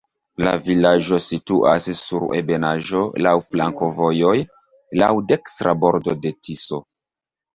La 0.45 0.51
vilaĝo 0.67 1.17
situas 1.25 1.89
sur 1.99 2.23
ebenaĵo, 2.37 3.03
laŭ 3.27 3.33
flankovojoj, 3.51 4.33
laŭ 5.03 5.11
dekstra 5.33 5.77
bordo 5.85 6.19
de 6.25 6.33
Tiso. 6.47 6.81